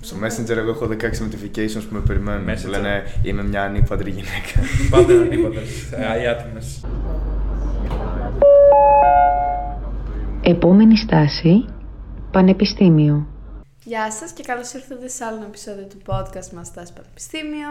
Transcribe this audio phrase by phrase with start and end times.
[0.00, 2.48] Στο Messenger εγώ έχω 16 notifications που με περιμένουν.
[2.48, 2.64] Messenger.
[2.64, 4.60] Μου λένε είμαι μια ανήπαντρη γυναίκα.
[4.90, 5.60] Πάντα είναι τίποτα.
[6.22, 6.62] Οι άτιμε.
[10.42, 11.64] Επόμενη στάση,
[12.30, 13.26] Πανεπιστήμιο.
[13.84, 17.68] Γεια σας και καλώς ήρθατε σε άλλο ένα επεισόδιο του podcast μας Στάση Πανεπιστήμιο.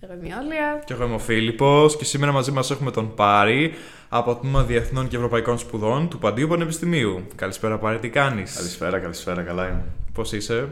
[0.00, 0.82] Εγώ είμαι η Όλια.
[0.84, 3.72] Και εγώ είμαι ο Φίλιππος και σήμερα μαζί μας έχουμε τον Πάρη
[4.08, 7.26] από το Τμήμα Διεθνών και Ευρωπαϊκών Σπουδών του Παντίου Πανεπιστημίου.
[7.34, 9.84] Καλησπέρα, Πάρη, τι κάνεις; καλησπέρα, καλησπέρα, καλά είμαι.
[10.12, 10.68] Πώς είσαι;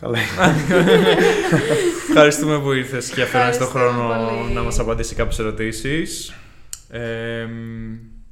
[0.00, 0.54] Καλά είμαι.
[2.08, 4.08] Ευχαριστούμε που ήρθες και αφαιρέσει τον Ευχαριστώ χρόνο
[4.38, 4.52] πολύ.
[4.54, 6.34] να μας απαντήσει κάποιες ερωτήσεις.
[6.90, 7.46] Ε,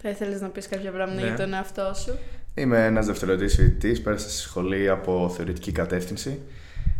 [0.02, 1.26] Θα ήθελες να πεις κάποια πράγματα Ναι.
[1.26, 2.18] για τον εαυτό σου;
[2.54, 4.00] Είμαι ένας δευτερολογητή φοιτητή.
[4.00, 6.38] Πέρασα στη σχολή από θεωρητική κατεύθυνση.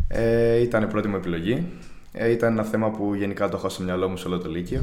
[0.07, 1.67] Ε, ήταν η πρώτη μου επιλογή.
[2.13, 4.81] Ε, ήταν ένα θέμα που γενικά το έχω στο μυαλό μου σε όλο το Λύκειο.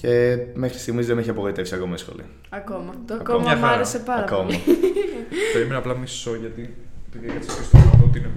[0.00, 2.22] Και μέχρι στιγμής δεν με έχει απογοητεύσει ακόμα η σχολή.
[2.48, 2.94] Ακόμα.
[3.06, 3.20] Το Ακόμα.
[3.38, 3.74] ακόμα Μια μου χαρά.
[3.74, 4.42] άρεσε πάρα ακόμα.
[4.44, 4.60] πολύ.
[5.52, 6.74] περίμενα απλά μισό γιατί.
[7.08, 8.28] Επειδή έκατσα και στο να δω ότι είναι.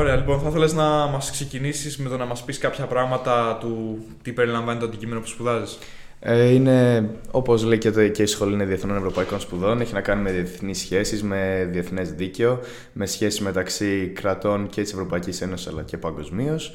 [0.00, 3.98] Ωραία, λοιπόν, θα ήθελε να μας ξεκινήσεις με το να μας πεις κάποια πράγματα του
[4.22, 5.78] τι περιλαμβάνει το αντικείμενο που σπουδάζεις;
[6.20, 10.00] Ε, είναι, όπως λέει και, το, και η σχολή είναι Διεθνών Ευρωπαϊκών Σπουδών, έχει να
[10.00, 12.60] κάνει με διεθνείς σχέσεις, με διεθνές δίκαιο,
[12.92, 16.74] με σχέσεις μεταξύ κρατών και της Ευρωπαϊκής Ένωσης αλλά και παγκοσμίως.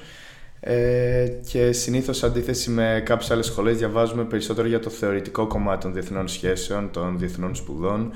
[0.59, 5.81] Ε, και συνήθως, σε αντίθεση με κάποιες άλλες σχολές, διαβάζουμε περισσότερο για το θεωρητικό κομμάτι
[5.81, 8.11] των διεθνών σχέσεων, των διεθνών σπουδών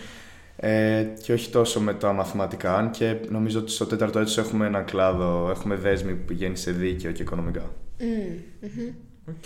[0.61, 2.75] ε, και όχι τόσο με τα μαθηματικά.
[2.75, 6.71] Αν και νομίζω ότι στο τέταρτο έτος έχουμε έναν κλάδο, έχουμε δέσμη που πηγαίνει σε
[6.71, 7.71] δίκαιο και οικονομικά.
[7.99, 8.93] Μμμ, μμμ.
[9.29, 9.43] Οκ.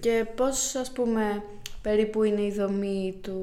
[0.00, 1.42] Και πώς, ας πούμε,
[1.82, 3.38] περίπου είναι η δομή του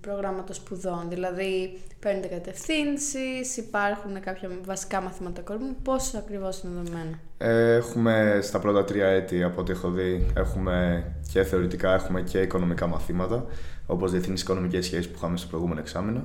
[0.00, 5.76] προγράμματος σπουδών; Δηλαδή, παίρνετε κατευθύνσεις, υπάρχουν κάποια βασικά μαθήματα κορμού.
[5.82, 7.18] Πώς ακριβώς είναι δομημένα.
[7.38, 12.40] Ε, Έχουμε στα πρώτα τρία έτη, από ό,τι έχω δει, έχουμε και θεωρητικά έχουμε και
[12.40, 13.46] οικονομικά μαθήματα,
[13.90, 16.24] όπως διεθνείς οικονομικές σχέσεις που είχαμε στο προηγούμενο εξάμεινο.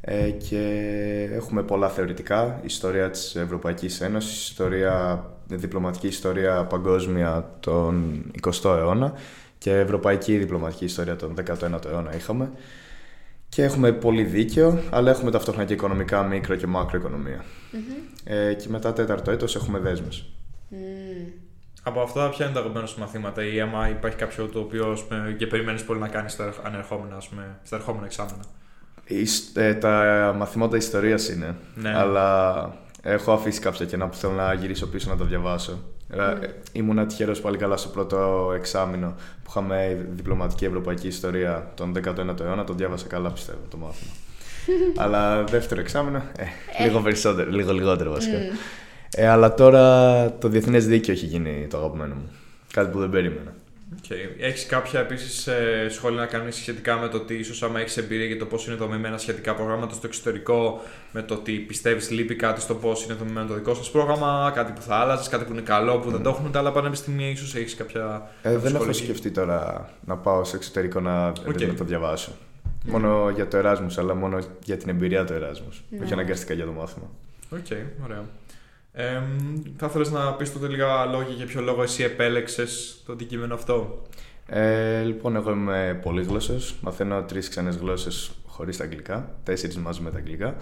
[0.00, 0.62] Ε, και
[1.32, 9.12] έχουμε πολλά θεωρητικά, ιστορία της Ευρωπαϊκής Ένωσης, ιστορία, διπλωματική ιστορία παγκόσμια τον 20ο αιώνα
[9.58, 12.50] και ευρωπαϊκή διπλωματική ιστορία τον 19ο αιώνα είχαμε.
[13.48, 17.44] Και έχουμε πολύ δίκαιο, αλλά έχουμε ταυτόχρονα και οικονομικά μικρο και μακροοικονομία.
[18.24, 20.24] Ε, και μετά τέταρτο έτος έχουμε δέσμες.
[20.68, 21.45] Μμμ.
[21.88, 25.04] Από αυτά, ποια είναι τα αγαπημένα σου μαθήματα ή άμα υπάρχει κάποιο το οποίο ας
[25.04, 28.40] πούμε, και περιμένεις πολύ να κάνεις στα ανερχόμενα, ας πούμε, στα ερχόμενα εξάμενα;
[29.06, 31.96] Η σ- ε, τα μαθήματα ιστορίας είναι, Ναι.
[31.96, 32.70] αλλά
[33.02, 35.82] έχω αφήσει κάποια κενά που θέλω να γυρίσω πίσω να τα διαβάσω.
[36.10, 42.40] Ε, ήμουνα τυχερός πάλι καλά στο πρώτο εξάμεινο που είχαμε διπλωματική ευρωπαϊκή ιστορία τον 19ο
[42.40, 44.10] αιώνα, το διάβασα καλά πιστεύω το μάθημα.
[45.04, 46.22] αλλά δεύτερο εξάμεινο,
[46.78, 48.36] ε, λίγο περισσότερο, λίγο λιγότερο βασικά.
[49.14, 52.30] Ε, αλλά τώρα το διεθνές δίκαιο έχει γίνει το αγαπημένο μου.
[52.72, 53.54] Κάτι που δεν περίμενα.
[54.02, 54.40] Okay.
[54.40, 55.48] Έχεις κάποια επίσης
[55.88, 58.76] σχόλια να κάνεις σχετικά με το ότι ίσως άμα έχεις εμπειρία για το πώς είναι
[58.76, 60.80] δομημένα σχετικά προγράμματα στο εξωτερικό,
[61.12, 64.72] με το ότι πιστεύεις λείπει κάτι στο πώς είναι δομημένο το δικό σας πρόγραμμα, κάτι
[64.72, 67.54] που θα άλλαζες, κάτι που είναι καλό που δεν το έχουν τα άλλα πανεπιστήμια, ίσως
[67.54, 68.30] έχεις κάποια.
[68.42, 69.02] Ε, κάποια δεν έχω σχόλια.
[69.02, 71.60] σκεφτεί τώρα να πάω στο εξωτερικό να, Οκ.
[71.60, 72.32] να το διαβάσω.
[72.84, 75.80] Μόνο για το Erasmus, αλλά μόνο για την εμπειρία του Erasmus.
[75.88, 76.04] Ναι.
[76.04, 77.10] Όχι αναγκαστικά για το μάθημα.
[77.50, 77.66] Οκ,
[78.04, 78.24] ωραία.
[78.98, 79.22] Ε,
[79.76, 84.02] θα ήθελες να πεις τότε λίγα λόγια για ποιο λόγο εσύ επέλεξες το αντικείμενο αυτό;
[84.46, 86.76] Ε, λοιπόν, εγώ είμαι πολύγλωσσος.
[86.80, 90.56] Μαθαίνω τρεις ξένες γλώσσες χωρίς τα αγγλικά, τέσσερις μαζί με τα αγγλικά.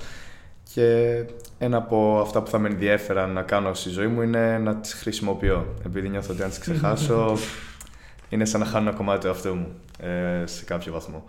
[0.74, 1.24] Και
[1.58, 4.92] ένα από αυτά που θα με ενδιέφεραν να κάνω στη ζωή μου είναι να τις
[4.92, 5.74] χρησιμοποιώ.
[5.86, 7.36] Επειδή νιώθω ότι αν τις ξεχάσω,
[8.30, 9.68] είναι σαν να χάνω ένα κομμάτι του εαυτού μου
[9.98, 11.24] ε, σε κάποιο βαθμό.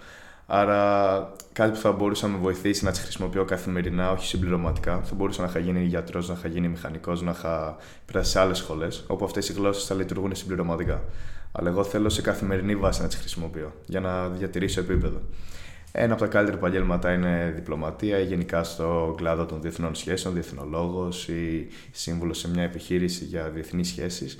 [0.48, 5.02] Άρα, κάτι που θα μπορούσε να με βοηθήσει να τις χρησιμοποιώ καθημερινά, όχι συμπληρωματικά.
[5.04, 7.76] Θα μπορούσα να είχα γίνει γιατρός, να είχα γίνει μηχανικός, να είχα
[8.06, 11.04] περάσει σε άλλες σχολές, όπου αυτές οι γλώσσες θα λειτουργούν συμπληρωματικά.
[11.52, 15.22] Αλλά εγώ θέλω σε καθημερινή βάση να τις χρησιμοποιώ για να διατηρήσω επίπεδο.
[15.92, 21.28] Ένα από τα καλύτερα επαγγέλματα είναι διπλωματία ή γενικά στο κλάδο των διεθνών σχέσεων, διεθνολόγος
[21.28, 24.38] ή σύμβουλος σε μια επιχείρηση για διεθνείς σχέσεις.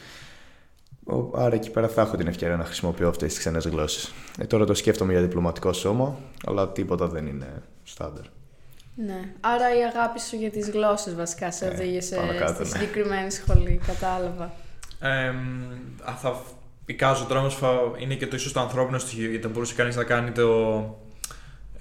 [1.36, 4.14] Άρα εκεί πέρα θα έχω την ευκαιρία να χρησιμοποιώ αυτές τις ξένες γλώσσες.
[4.40, 8.24] Ε, τώρα το σκέφτομαι για διπλωματικό σώμα, αλλά τίποτα δεν είναι στάνταρ.
[8.96, 9.34] Ναι.
[9.40, 12.70] Άρα η αγάπη σου για τις γλώσσες βασικά σε Ε, οδήγησε πάνω κάτω, στη ναι.
[12.70, 13.80] συγκεκριμένη σχολή.
[13.88, 14.52] Κατάλαβα.
[15.00, 15.28] Ε,
[16.10, 16.42] α, θα
[16.86, 19.96] εικάζω τώρα όμως θα είναι και το ίσως το ανθρώπινο στοιχείο γιατί θα μπορούσε κανείς
[19.96, 20.84] να κάνει το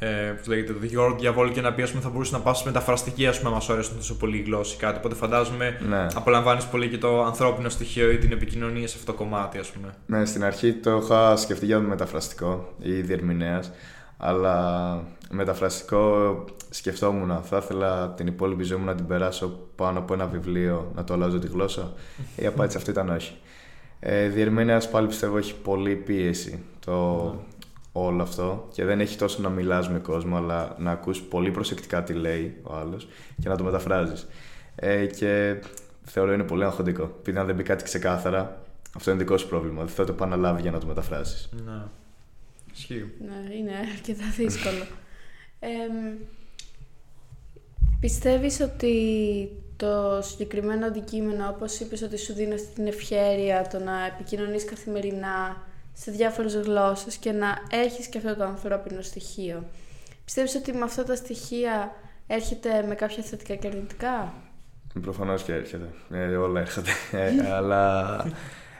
[0.05, 2.41] ε, πώς λέγεται, το δικηγόρο του διαβόλου και να πει ας πούμε, θα μπορούσε να
[2.41, 6.07] πας μεταφραστική ας πούμε μας αρέσουν τόσο πολύ οι γλώσσοι κάτι οπότε φαντάζομαι Ναι.
[6.15, 9.95] απολαμβάνεις πολύ και το ανθρώπινο στοιχείο ή την επικοινωνία σε αυτό το κομμάτι ας πούμε
[10.07, 13.63] Ναι, στην αρχή το είχα σκεφτεί για μεταφραστικό ή διερμηνέα,
[14.17, 17.41] αλλά μεταφραστικό σκεφτόμουν.
[17.43, 21.15] Θα ήθελα την υπόλοιπη ζωή μου να την περάσω πάνω από ένα βιβλίο, να το
[21.15, 21.93] αλλάζω τη γλώσσα.
[22.43, 23.37] Η απάντηση σε αυτό ήταν όχι.
[24.01, 27.35] Ε, διερμηνέας πάλι πιστεύω έχει πολύ πίεση το
[27.97, 32.03] όλο αυτό και δεν έχει τόσο να μιλάς με κόσμο, αλλά να ακούς πολύ προσεκτικά
[32.03, 33.09] τι λέει ο άλλος
[33.43, 34.27] και να το μεταφράζεις.
[34.75, 35.61] Ε, και
[36.05, 37.17] θεωρώ είναι πολύ αγχωτικό.
[37.19, 38.63] Επειδή αν δεν μπει κάτι ξεκάθαρα,
[38.97, 39.85] αυτό είναι δικό σου πρόβλημα.
[39.85, 41.49] Δεν θα το επαναλάβει για να το μεταφράσει.
[41.65, 41.83] Ναι.
[42.73, 43.13] Ισχύει.
[43.21, 44.87] Ναι, είναι αρκετά δύσκολο.
[45.61, 45.69] ε,
[48.01, 48.93] πιστεύεις ότι
[49.77, 55.63] το συγκεκριμένο αντικείμενο, όπως είπες ότι σου δίνει αυτή την ευχαίρεια το να επικοινωνείς καθημερινά
[55.95, 59.65] σε διάφορες γλώσσες και να έχεις και αυτό το ανθρώπινο στοιχείο.
[60.25, 61.93] Πιστεύεις ότι με αυτά τα στοιχεία
[62.27, 64.33] έρχεται με κάποια θετικά και αρνητικά;
[65.01, 65.89] Προφανώς και έρχεται.
[66.11, 66.91] Ε, όλα έρχονται.
[67.13, 68.17] Ε, αλλά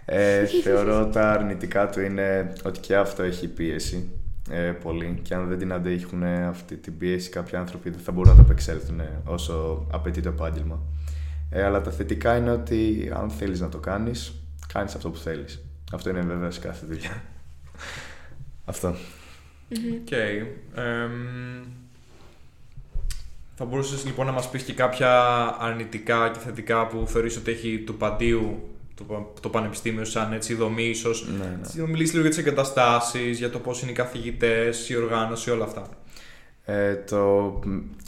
[0.05, 4.11] ε, θεωρώ τα αρνητικά του είναι ότι και αυτό έχει πίεση
[4.51, 8.31] ε, πολύ και αν δεν την αντέχουν αυτή την πίεση κάποιοι άνθρωποι δεν θα μπορούν
[8.31, 10.83] να το ανταπεξέλθουν όσο απαιτεί το επάγγελμα.
[11.51, 14.33] Ε, αλλά τα θετικά είναι ότι αν θέλεις να το κάνεις,
[14.73, 15.64] κάνεις αυτό που θέλεις.
[15.95, 17.23] Αυτό είναι βέβαια σε κάθε δουλειά.
[18.65, 18.95] αυτό.
[20.01, 20.09] Οκ.
[23.55, 25.11] θα μπορούσες λοιπόν να μας πεις και κάποια
[25.59, 30.85] αρνητικά και θετικά που θεωρείς ότι έχει του παντίου το, το πανεπιστήμιο σαν έτσι δομή
[30.85, 31.29] ίσως.
[31.29, 31.83] Ναι, ναι.
[31.83, 35.65] Να μιλήσεις λίγο για τις εγκαταστάσεις, για το πώς είναι οι καθηγητές, η οργάνωση, όλα
[35.65, 35.89] αυτά.
[36.67, 37.53] Ε, το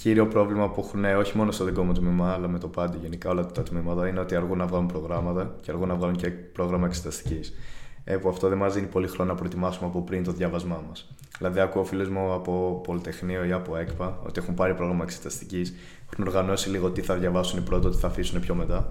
[0.02, 3.30] κύριο πρόβλημα που έχουν όχι μόνο στο δικό μου τμήμα, αλλά με το πάντη γενικά
[3.30, 6.86] όλα τα τμήματα είναι ότι αργούν να βγάλουν προγράμματα και αργούν να βγάλουν και πρόγραμμα
[6.86, 7.54] εξεταστικής.
[8.08, 11.08] Ε, που αυτό δεν μας δίνει πολύ χρόνο να προετοιμάσουμε από πριν το διάβασμά μας.
[11.38, 15.74] Δηλαδή, ακούω φίλους μου από Πολυτεχνείο ή από ΕΚΠΑ ότι έχουν πάρει πρόγραμμα εξεταστικής,
[16.12, 18.88] έχουν οργανώσει λίγο τι θα διαβάσουν πρώτο, τι θα αφήσουν πιο μετά.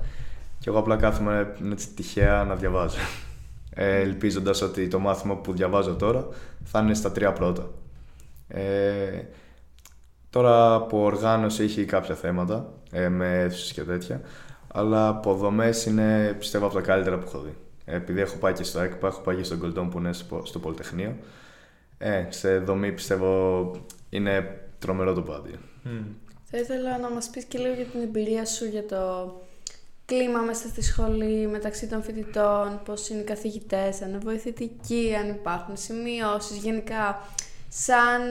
[0.60, 2.98] Και εγώ απλά κάθομαι έτσι τυχαία να διαβάζω.
[3.78, 6.28] Ε, Ελπίζοντας ότι το μάθημα που διαβάζω τώρα
[6.64, 7.70] θα είναι στα τρία πρώτα.
[8.48, 9.22] Ε,
[10.30, 14.22] τώρα από οργάνωση έχει κάποια θέματα ε, με αίθουσες και τέτοια.
[14.68, 17.56] Αλλά από δομές είναι πιστεύω από τα καλύτερα που έχω δει.
[17.86, 20.60] Ε, επειδή έχω πάει και στο ΕΚΠΑ, έχω πάει και στον Κολτόν που είναι στο
[20.60, 21.16] Πολυτεχνείο.
[21.98, 23.72] Ε, σε δομή πιστεύω
[24.10, 25.56] είναι τρομερό το πάντιο.
[26.44, 29.34] Θα ήθελα να μας πεις και λίγο για την εμπειρία σου για το
[30.06, 35.30] κλίμα μέσα στη σχολή, μεταξύ των φοιτητών, πώς είναι οι καθηγητές, αν είναι βοηθητικοί, αν
[35.30, 37.22] υπάρχουν σημειώσεις, γενικά
[37.70, 38.22] σαν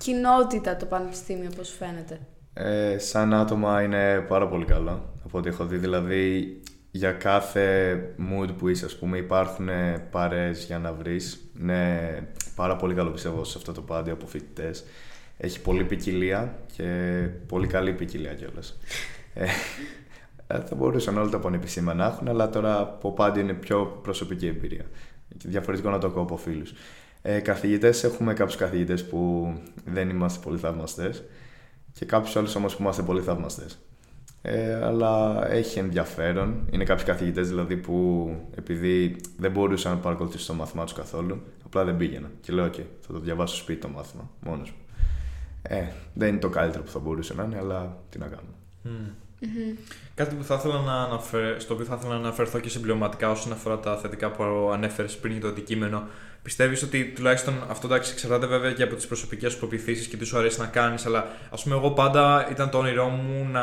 [0.00, 2.20] κοινότητα το πανεπιστήμιο, πώς φαίνεται;
[2.54, 5.76] Ε, σαν άτομα είναι πάρα πολύ καλά, από ό,τι έχω δει.
[5.76, 9.68] Δηλαδή, για κάθε mood που είσαι, ας πούμε, υπάρχουν
[10.10, 11.50] παρέες για να βρεις.
[11.60, 14.84] Είναι πάρα πολύ καλό, πιστεύω, σε αυτό το πάντι από φοιτητές.
[15.36, 16.84] Έχει πολύ ποικιλία και
[17.46, 18.78] πολύ καλή ποικιλία κιόλας.
[19.34, 19.44] Ε,
[20.46, 24.46] ε, θα μπορούσαν όλα τα πανεπιστήμια να έχουν, αλλά τώρα από πάντα είναι πιο προσωπική
[24.46, 24.84] εμπειρία.
[25.28, 26.72] Διαφορετικό να το ακούω από φίλους.
[27.22, 29.52] Ε, καθηγητές, έχουμε κάποιους καθηγητές που
[29.84, 31.24] δεν είμαστε πολύ θαυμαστές
[31.92, 33.78] και κάποιους άλλους όμως που είμαστε πολύ θαυμαστές.
[34.42, 36.66] Ε, αλλά έχει ενδιαφέρον.
[36.70, 41.84] Είναι κάποιοι καθηγητές δηλαδή που επειδή δεν μπορούσαν να παρακολουθήσουν το μάθημά τους καθόλου, απλά
[41.84, 42.30] δεν πήγαιναν.
[42.40, 44.76] Και λέω: OK, θα το διαβάσω στο σπίτι το μάθημα μόνος μου.
[45.62, 48.52] Ε, δεν είναι το καλύτερο που θα μπορούσε να είναι, αλλά τι να κάνουμε.
[50.14, 51.60] Κάτι που θα ήθελα να αναφερ...
[51.60, 55.32] στο οποίο θα ήθελα να αναφερθώ και συμπληρωματικά όσον αφορά τα θετικά που ανέφερες πριν
[55.32, 56.02] για το αντικείμενο.
[56.42, 60.24] Πιστεύεις ότι τουλάχιστον αυτό εντάξει εξαρτάται βέβαια και από τις προσωπικές σου πεπιθήσεις και τι
[60.24, 63.62] σου αρέσει να κάνεις, αλλά ας πούμε, εγώ πάντα ήταν το όνειρό μου να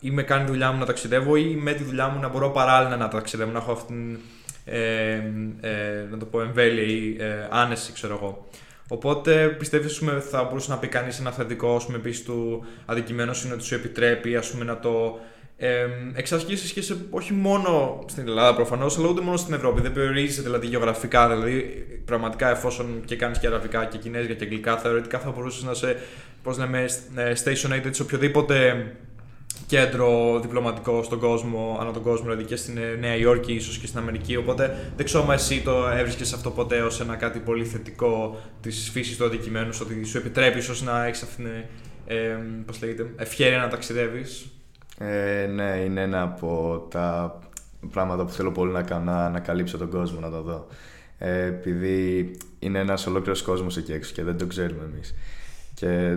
[0.00, 2.96] ή με κάνει δουλειά μου να ταξιδεύω ή με τη δουλειά μου να μπορώ παράλληλα
[2.96, 4.18] να ταξιδεύω, να έχω αυτήν την
[4.64, 5.12] ε,
[5.60, 8.48] ε, να το πω εμβέλεια ή ε, άνεση, ξέρω εγώ.
[8.88, 13.64] Οπότε πιστεύεις ότι θα μπορούσε να πει κανείς ένα θετικό πούμε, του αντικειμένου είναι ότι
[13.64, 15.18] σου επιτρέπει ας πούμε, να το
[15.56, 19.80] ε, εξασκήσεις και σε, όχι μόνο στην Ελλάδα προφανώς, αλλά ούτε μόνο στην Ευρώπη.
[19.80, 21.28] Δεν περιορίζεται δηλαδή γεωγραφικά.
[21.28, 21.60] Δηλαδή,
[22.04, 25.96] πραγματικά εφόσον και κάνεις και αραβικά και κινέζικα και αγγλικά, θεωρητικά θα μπορούσες να σε,
[26.42, 26.86] πώς λέμε,
[27.16, 28.86] ε, station aid σε οποιοδήποτε
[29.68, 33.86] κέντρο διπλωματικό στον κόσμο, ανά τον κόσμο, δηλαδή και στην ε, Νέα Υόρκη, ίσως και
[33.86, 34.36] στην Αμερική.
[34.36, 38.90] Οπότε δεν ξέρω αν εσύ το έβρισκες αυτό ποτέ ως ένα κάτι πολύ θετικό της
[38.92, 41.54] φύσης του αντικειμένου, ότι σου επιτρέπει ίσως να έχεις αυτήν την
[42.06, 44.46] ε, πώς λέγεται, ευχαίρεια να ταξιδεύεις.
[44.98, 47.38] Ε, ναι, είναι ένα από τα
[47.90, 50.66] πράγματα που θέλω πολύ να κάνω, να ανακαλύψω τον κόσμο, να το δω.
[51.18, 55.14] Ε, επειδή είναι ένας ολόκληρος κόσμος εκεί έξω και δεν το ξέρουμε εμείς.
[55.74, 56.16] Και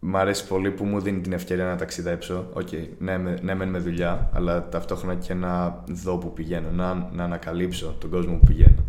[0.00, 2.48] Μ' αρέσει πολύ που μου δίνει την ευκαιρία να ταξιδέψω.
[2.52, 7.10] OK, okay, ναι, ναι, μεν με δουλειά, αλλά ταυτόχρονα και να δω που πηγαίνω, να,
[7.12, 8.84] να ανακαλύψω τον κόσμο που πηγαίνω.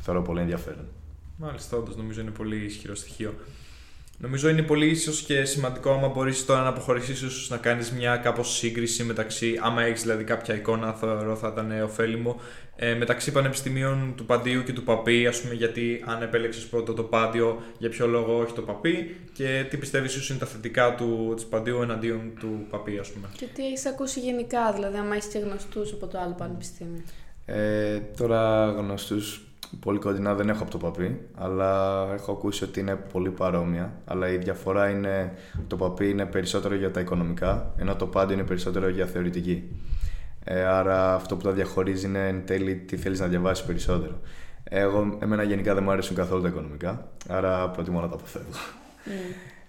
[0.00, 0.84] Θεωρώ πολύ ενδιαφέρον.
[1.36, 3.34] Μάλιστα, όντως νομίζω είναι πολύ ισχυρό στοιχείο.
[4.18, 8.16] Νομίζω είναι πολύ ίσως και σημαντικό άμα μπορείς τώρα να αποχωρήσεις, ίσως να κάνεις μια
[8.16, 12.40] κάπως σύγκριση μεταξύ, άμα έχεις δηλαδή κάποια εικόνα, θεωρώ θα ήταν ωφέλιμο,
[12.76, 17.02] ε, μεταξύ πανεπιστημίων του Παντίου και του Παπί, ας πούμε, γιατί αν επέλεξες πρώτο το
[17.02, 21.32] Πάντιο, για ποιο λόγο όχι το Παπί και τι πιστεύεις ίσως είναι τα θετικά του
[21.36, 23.28] της Παντίου εναντίον του Παπί, ας πούμε.
[23.36, 27.02] Και τι έχεις ακούσει γενικά, δηλαδή, άμα έχεις και γνωστούς από το άλλο πανεπιστήμιο.
[27.46, 29.40] Ε, τώρα γνωστούς
[29.80, 33.92] πολύ κοντινά δεν έχω από το παπί, αλλά έχω ακούσει ότι είναι πολύ παρόμοια.
[34.04, 35.32] Αλλά η διαφορά είναι
[35.66, 39.64] το παπί είναι περισσότερο για τα οικονομικά, ενώ το πάντο είναι περισσότερο για θεωρητική.
[40.44, 44.20] Ε, άρα αυτό που τα διαχωρίζει είναι εν τέλει τι θέλεις να διαβάσεις περισσότερο.
[44.64, 48.48] Εγώ, εμένα γενικά δεν μου αρέσουν καθόλου τα οικονομικά, άρα προτιμώ να τα αποφεύγω.
[49.06, 49.10] Mm.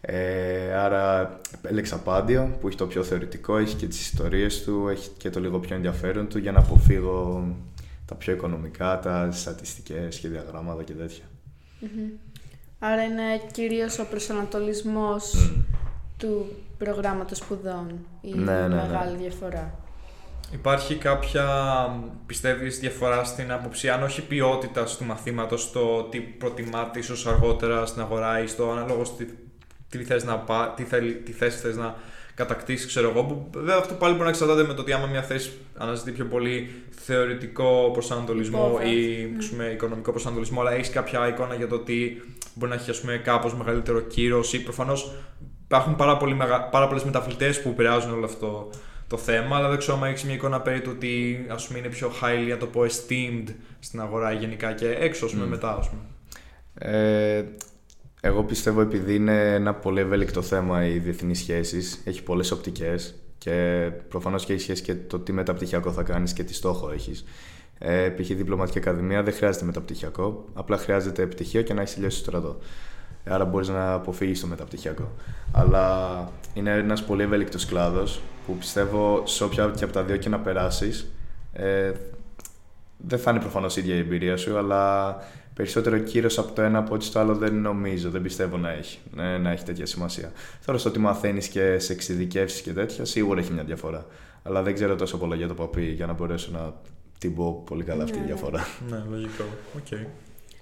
[0.05, 5.09] Ε, άρα έλεξα πάντιο που έχει το πιο θεωρητικό, έχει και τις ιστορίες του, έχει
[5.17, 7.47] και το λίγο πιο ενδιαφέρον του για να αποφύγω
[8.05, 11.23] τα πιο οικονομικά, τα στατιστικές και διαγράμματα και τέτοια.
[12.79, 15.51] Άρα είναι κυρίως ο προσανατολισμός
[16.17, 18.75] του προγράμματος σπουδών η Ναι, ναι, ναι.
[18.75, 19.77] μεγάλη διαφορά.
[20.51, 21.45] Υπάρχει κάποια,
[22.25, 28.01] πιστεύεις, διαφορά στην άποψη, αν όχι ποιότητα του μαθήματος, το τι προτιμάτε ίσως αργότερα στην
[28.01, 29.37] αγορά ή στο ανάλογο στη,
[29.89, 31.95] τι, θες να πά, τι, θέλει, τι θέση θες να
[32.35, 33.23] κατακτήσει, ξέρω εγώ.
[33.23, 36.25] Που, βέβαια αυτό πάλι μπορεί να εξαρτάται με το ότι άμα μια θέση αναζητεί πιο
[36.25, 38.89] πολύ θεωρητικό προσανατολισμό Υπόβαθρο.
[38.89, 42.21] ή πούμε, οικονομικό προσανατολισμό, αλλά έχεις κάποια εικόνα για το ότι
[42.53, 45.11] μπορεί να έχει ας πούμε, κάπως μεγαλύτερο κύρος ή προφανώς
[45.63, 46.63] υπάρχουν πάρα, πολύ μεγα...
[46.63, 48.69] πάρα πολλές μεταβλητές που επηρεάζουν όλο αυτό
[49.07, 51.87] το θέμα, αλλά δεν ξέρω αν έχεις μια εικόνα περί του ότι ας πούμε, είναι
[51.87, 55.89] πιο highly, να το πω, esteemed στην αγορά γενικά και έξω, ας πούμε, μετά, ας
[55.89, 56.01] πούμε.
[56.73, 57.43] Ε,
[58.25, 63.89] εγώ πιστεύω επειδή είναι ένα πολύ ευέλικτο θέμα οι διεθνείς σχέσεις, έχει πολλές οπτικές και
[64.07, 67.25] προφανώς και έχει σχέση και το τι μεταπτυχιακό θα κάνεις και τι στόχο έχεις.
[67.77, 68.27] Ε, π.χ.
[68.27, 72.57] διπλωματική ακαδημία δεν χρειάζεται μεταπτυχιακό, απλά χρειάζεται πτυχίο και να έχεις τελειώσει το στρατό.
[73.25, 75.11] Άρα μπορείς να αποφύγεις το μεταπτυχιακό.
[75.51, 80.29] Αλλά είναι ένας πολύ ευέλικτος κλάδος που πιστεύω σε όποια και από τα δύο και
[80.29, 81.13] να περάσεις
[81.53, 81.91] ε,
[82.97, 85.15] δεν θα είναι προφανώς η ίδια η εμπειρία σου, αλλά
[85.53, 88.99] περισσότερο κύρος από το ένα από ό,τι στο άλλο δεν νομίζω, δεν πιστεύω να έχει,
[89.13, 90.31] ναι, να έχει τέτοια σημασία.
[90.65, 94.05] Τώρα στο ότι μαθαίνεις και σε εξειδικεύσεις και τέτοια, σίγουρα έχει μια διαφορά.
[94.43, 96.73] Αλλά δεν ξέρω τόσο πολλά για το παπί για να μπορέσω να
[97.17, 98.33] την πω πολύ καλά αυτή η Ναι, ναι.
[98.33, 98.65] διαφορά.
[98.89, 99.43] Ναι, λογικό.
[99.77, 99.99] Οκ.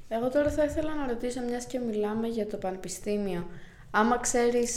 [0.08, 3.48] Εγώ τώρα θα ήθελα να ρωτήσω, μιας και μιλάμε για το πανεπιστήμιο,
[3.92, 4.74] άμα ξέρεις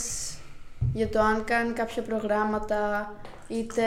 [0.93, 3.13] για το αν κάνει κάποια προγράμματα,
[3.47, 3.83] είτε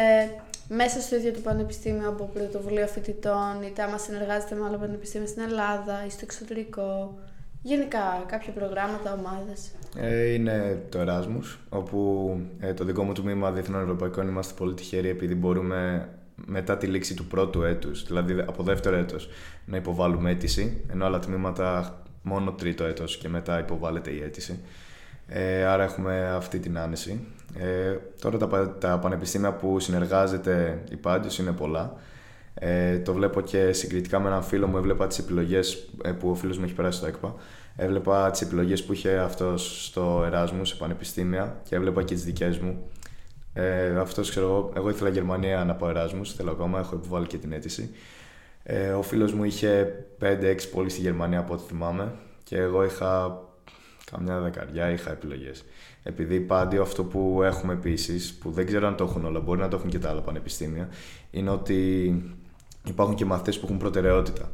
[0.69, 5.43] μέσα στο ίδιο το πανεπιστήμιο από πρωτοβουλία φοιτητών, είτε άμα συνεργάζεται με άλλα πανεπιστήμια στην
[5.43, 7.19] Ελλάδα ή στο εξωτερικό,
[7.63, 9.71] γενικά κάποια προγράμματα, ομάδες.
[9.97, 15.09] Ε, είναι το Erasmus, όπου ε, το δικό μου τμήμα Διεθνών Ευρωπαϊκών είμαστε πολύ τυχεροί
[15.09, 16.09] επειδή μπορούμε
[16.47, 19.29] μετά τη λήξη του πρώτου έτους, δηλαδή από δεύτερο έτος,
[19.65, 24.61] να υποβάλουμε αίτηση, ενώ άλλα τμήματα μόνο τρίτο έτος και μετά υποβάλλεται η αίτηση.
[25.27, 27.27] Ε, άρα έχουμε αυτή την άνεση.
[27.59, 31.93] Ε, τώρα τα, πα- τα πανεπιστήμια που συνεργάζεται η Πάντιος είναι πολλά.
[32.55, 36.35] Ε, το βλέπω και συγκριτικά με έναν φίλο μου, έβλεπα τις επιλογές ε, που ο
[36.35, 37.35] φίλος μου έχει περάσει στο ΕΚΠΑ.
[37.77, 42.59] Έβλεπα τις επιλογές που είχε αυτός στο Εράσμους, σε πανεπιστήμια και έβλεπα και τις δικές
[42.59, 42.91] μου.
[43.53, 47.37] Ε, αυτός ξέρω εγώ, εγώ ήθελα Γερμανία να πάω Εράσμους, θέλω ακόμα, έχω υποβάλει και
[47.37, 47.91] την αίτηση.
[48.63, 52.13] Ε, ο φίλος μου είχε 5-6 πόλεις στη Γερμανία από ό,τι θυμάμαι
[52.45, 53.41] και εγώ είχα
[54.11, 55.65] καμιά δεκαριά είχα επιλογές.
[56.09, 59.69] Επειδή πάντιο αυτό που έχουμε επίση, που δεν ξέρω αν το έχουν όλα, μπορεί να
[59.69, 60.89] το έχουν και τα άλλα πανεπιστήμια,
[61.31, 62.13] είναι ότι
[62.89, 64.51] υπάρχουν και μαθητές που έχουν προτεραιότητα.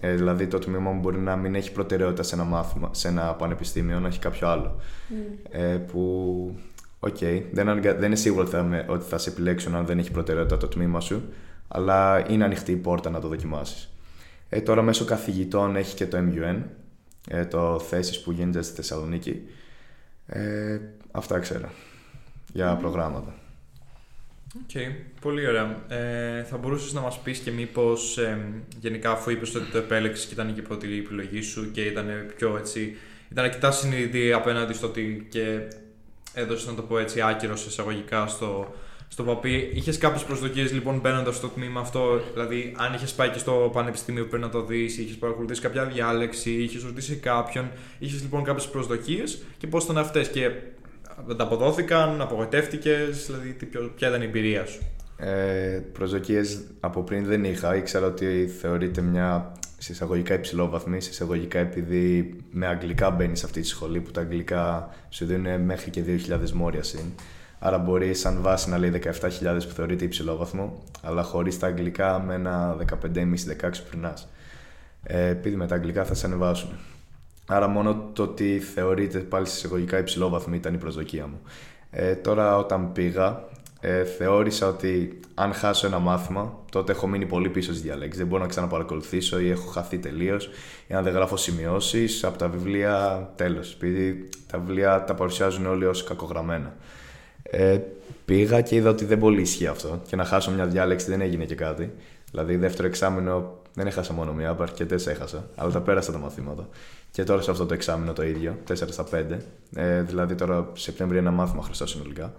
[0.00, 3.32] Ε, δηλαδή το τμήμα μου μπορεί να μην έχει προτεραιότητα σε ένα μάθημα, σε ένα
[3.34, 4.76] πανεπιστήμιο, να έχει κάποιο άλλο.
[5.50, 6.54] Ε, που,
[7.00, 7.16] οκ,
[7.52, 10.10] δεν, αναγκα- δεν είναι σίγουρο ότι θα, με- ότι θα σε επιλέξουν αν δεν έχει
[10.10, 11.22] προτεραιότητα το τμήμα σου,
[11.68, 13.92] αλλά είναι ανοιχτή η πόρτα να το δοκιμάσεις.
[14.48, 16.56] Ε, τώρα μέσω καθηγητών έχει και το MUN,
[17.28, 19.42] ε, το θέσεις που γίνεται στη Θεσσαλονίκη.
[20.26, 21.68] Ε, αυτά ξέρω
[22.52, 23.34] για προγράμματα.
[24.56, 25.84] Οκ, πολύ ωραία.
[25.88, 28.38] Ε, θα μπορούσες να μας πεις και μήπως ε,
[28.80, 32.06] γενικά αφού είπες ότι το επέλεξες και ήταν και η πρώτη επιλογή σου και ήταν
[32.36, 32.96] πιο έτσι,
[33.30, 35.60] ήταν αρκετά συνειδητή απέναντι στο ότι και
[36.34, 38.74] έδωσες να το πω έτσι άκυρος σε εισαγωγικά στο,
[39.14, 39.70] στο παπί.
[39.74, 44.26] Είχες κάποιες προσδοκίες λοιπόν μπαίνοντας στο τμήμα αυτό, δηλαδή αν είχες πάει και στο πανεπιστήμιο
[44.26, 49.42] πριν να το δεις, είχες παρακολουθήσει κάποια διάλεξη, είχες ρωτήσει κάποιον, είχες λοιπόν κάποιες προσδοκίες
[49.58, 50.50] και πώς ήταν αυτές; Και
[51.26, 54.82] δεν τα αποδόθηκαν, απογοητεύτηκες, δηλαδή τι, ποιο- ποια ήταν η εμπειρία σου;
[55.16, 57.76] Ε, προσδοκίες από πριν δεν είχα.
[57.76, 64.00] Ήξερα ότι θεωρείται μια συσσαγωγικά υψηλόβαθμη, συσσαγωγικά επειδή με αγγλικά μπαίνεις σε αυτή τη σχολή
[64.00, 67.04] που τα αγγλικά σου δίνουν μέχρι και 2.000 μόρια συν.
[67.66, 69.10] Άρα μπορεί σαν βάση να λέει 17.000
[69.68, 74.28] που θεωρείται υψηλόβαθμο, αλλά χωρίς τα αγγλικά με ένα 15,5-16 περνάς.
[75.02, 76.70] Ε, επειδή με τα αγγλικά θα σε ανεβάσουν.
[77.46, 81.40] Άρα μόνο το ότι θεωρείται πάλι συσσαγωγικά υψηλόβαθμη ήταν η προσδοκία μου.
[81.90, 83.42] Ε, τώρα όταν πήγα,
[83.80, 88.18] ε, θεώρησα ότι αν χάσω ένα μάθημα, τότε έχω μείνει πολύ πίσω στις διαλέξεις.
[88.18, 90.50] Δεν μπορώ να ξαναπαρακολουθήσω ή έχω χαθεί τελείως.
[90.86, 93.72] Ή αν δεν γράφω σημειώσεις από τα βιβλία, τέλος.
[93.72, 96.74] Επειδή τα βιβλία τα παρουσιάζουν όλοι ως κακογραμμένα.
[97.56, 97.78] Ε,
[98.24, 100.00] πήγα και είδα ότι δεν πολύ ισχύει αυτό.
[100.06, 101.92] Και να χάσω μια διάλεξη δεν έγινε και κάτι.
[102.30, 106.68] Δηλαδή, δεύτερο εξάμεινο Δεν έχασα μόνο μία, από αρκετές έχασα, αλλά τα πέρασα τα μαθήματα.
[107.10, 109.36] Και τώρα σε αυτό το εξάμεινο το ίδιο, 4 στα 5.
[109.74, 112.32] Ε, δηλαδή τώρα Σεπτέμβριο ένα μάθημα χρωστάω συνολικά.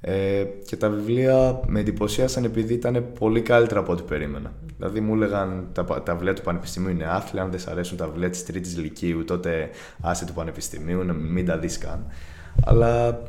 [0.00, 4.52] Ε, και τα βιβλία με εντυπωσίασαν επειδή ήταν πολύ καλύτερα από ό,τι περίμενα.
[4.76, 8.06] Δηλαδή μου έλεγαν τα, τα βιβλία του Πανεπιστημίου είναι άθλια, αν δεν σ' αρέσουν τα
[8.06, 9.70] βιβλία της Τρίτης Λυκείου, τότε
[10.00, 12.06] άσε του Πανεπιστημίου, μην τα δεις καν.
[12.64, 13.22] Αλλά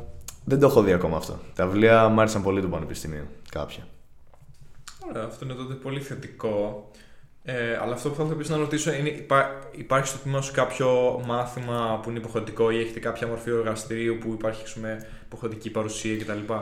[0.48, 1.38] δεν το έχω δει ακόμα αυτό.
[1.54, 3.86] Τα βιβλία μου άρεσαν πολύ του Πανεπιστημίου, κάποια.
[5.08, 6.90] Ωραία, αυτό είναι τότε πολύ θετικό.
[7.42, 9.26] Ε, αλλά αυτό που θα ήθελα να ρωτήσω είναι,
[9.72, 14.32] υπάρχει στο τμήμα σου κάποιο μάθημα που είναι υποχρεωτικό ή έχετε κάποια μορφή εργαστηρίου που
[14.32, 16.52] υπάρχει πούμε, υποχρεωτική παρουσία κτλ.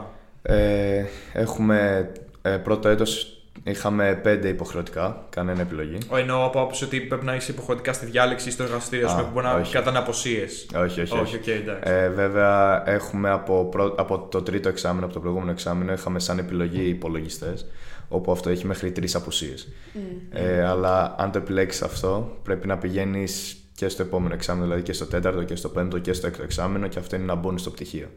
[0.43, 2.11] Ε, έχουμε
[2.43, 5.99] ε, πρώτο έτος είχαμε πέντε υποχρεωτικά, κανένα επιλογή.
[6.09, 9.15] Ο εννοώ από άποψη ότι πρέπει να είσαι υποχρεωτικά στη διάλεξη ή στο εργαστήριο, ας,
[9.15, 10.67] που μπορεί να κατάνε αποσίες.
[10.77, 11.19] Όχι, όχι.
[11.19, 11.41] όχι.
[11.45, 16.39] okay, ε, βέβαια, έχουμε από, από το τρίτο εξάμεινο, από το προηγούμενο εξάμεινο, είχαμε σαν
[16.39, 17.67] επιλογή υπολογιστές
[18.09, 19.55] όπου αυτό έχει μέχρι τρεις απουσίες.
[19.57, 19.99] Mm.
[20.31, 24.93] Ε, αλλά αν το επιλέξεις αυτό, πρέπει να πηγαίνεις και στο επόμενο εξάμηνο, δηλαδή και
[24.93, 27.71] στο τέταρτο και στο πέμπτο και στο έκτο εξάμηνο, και αυτό είναι να μπουν στο
[27.71, 28.09] πτυχίο.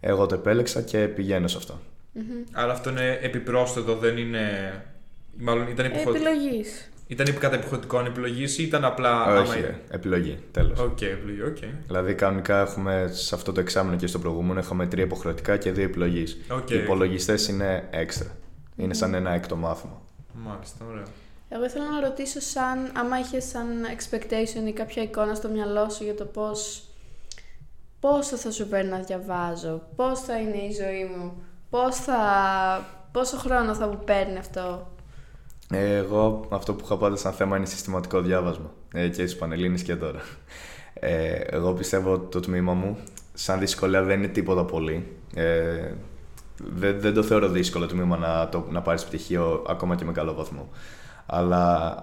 [0.00, 1.80] Εγώ το επέλεξα και πηγαίνω σε αυτό.
[2.14, 2.48] Mm-hmm.
[2.52, 4.74] Αλλά αυτό είναι επιπρόσθετο, δεν είναι.
[5.38, 6.28] Μάλλον ήταν υποχρεωτικό.
[6.28, 6.90] Επιλογής.
[7.06, 9.40] Ήταν κατά υποχρεωτικό επιλογής ή ήταν απλά.
[9.40, 9.78] Όχι, άμα...
[9.90, 10.38] επιλογή.
[10.50, 10.78] Τέλος.
[10.80, 11.68] OK, okay, επιλογή, okay.
[11.86, 15.84] Δηλαδή, κανονικά έχουμε σε αυτό το εξάμηνο και στο προηγούμενο έχουμε τρία υποχρεωτικά και δύο
[15.84, 16.38] επιλογής.
[16.50, 18.36] Okay, Οι υπολογιστές είναι έξτρα.
[18.76, 20.02] Είναι σαν ένα έκτο μάθημα.
[20.32, 21.04] Μάλιστα, ωραία.
[21.48, 23.66] Εγώ ήθελα να ρωτήσω σαν, άμα είχες σαν
[23.96, 26.84] expectation ή κάποια εικόνα στο μυαλό σου για το πώς,
[28.00, 31.42] πόσο θα σου παίρνει να διαβάζω, πώς θα είναι η ζωή μου,
[31.72, 32.16] πώς θα,
[33.12, 34.86] πόσο χρόνο θα μου παίρνει αυτό;
[35.70, 39.96] Εγώ αυτό που είχα πάντα σαν θέμα είναι συστηματικό διάβασμα ε, και στις Πανελλήνες και
[39.96, 40.20] τώρα.
[40.94, 42.98] Ε, εγώ πιστεύω ότι το τμήμα μου
[43.34, 45.16] σαν δυσκολία δεν είναι τίποτα πολύ.
[45.34, 45.92] Ε,
[46.56, 50.12] δεν, δεν το θεωρώ δύσκολο το τμήμα να, το, να πάρεις πτυχίο ακόμα και με
[50.12, 50.68] καλό βαθμό.
[51.26, 51.94] Αλλά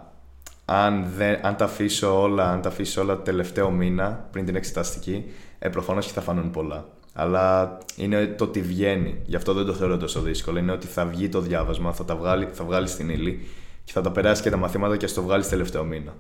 [0.66, 4.56] αν, δεν, αν τα αφήσω όλα, αν τα αφήσω όλα το τελευταίο μήνα πριν την
[4.56, 6.86] εξεταστική, ε, προφανώς και θα φανούν πολλά.
[7.20, 9.22] Αλλά είναι το ότι βγαίνει.
[9.26, 10.60] Γι' αυτό δεν το θεωρώ τόσο δύσκολο.
[10.60, 13.48] Είναι ότι θα βγει το διάβασμα, θα, τα βγάλει, θα βγάλει στην ύλη
[13.84, 16.14] και θα τα περάσει και τα μαθήματα και στο βγάλεις τελευταίο μήνα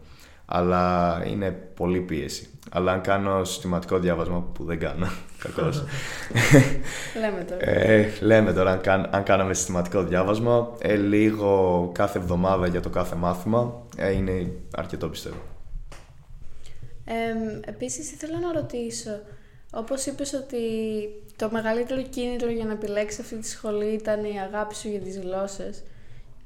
[0.52, 2.50] αλλά είναι πολύ πίεση.
[2.72, 5.08] Αλλά αν κάνω συστηματικό διάβασμα, που δεν κάνω,
[5.44, 5.84] κακώς.
[7.22, 7.70] λέμε τώρα.
[7.70, 12.90] Ε, λέμε τώρα, αν, κάν, αν κάναμε συστηματικό διάβασμα, ε, λίγο κάθε εβδομάδα για το
[12.90, 15.42] κάθε μάθημα, ε, είναι αρκετό πιστεύω.
[17.06, 19.10] Ε, επίσης, ήθελα να ρωτήσω,
[19.72, 20.58] όπως είπες ότι
[21.36, 25.20] το μεγαλύτερο κίνητρο για να επιλέξεις αυτή τη σχολή ήταν η αγάπη σου για τις
[25.20, 25.84] γλώσσες,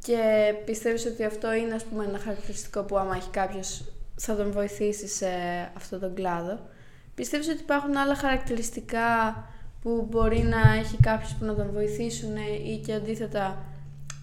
[0.03, 0.17] και
[0.65, 3.83] πιστεύεις ότι αυτό είναι ας πούμε ένα χαρακτηριστικό που άμα έχει κάποιος
[4.15, 5.27] θα τον βοηθήσει σε
[5.77, 6.59] αυτόν τον κλάδο.
[7.15, 9.43] Πιστεύεις ότι υπάρχουν άλλα χαρακτηριστικά
[9.81, 13.65] που μπορεί να έχει κάποιος που να τον βοηθήσουν ή και αντίθετα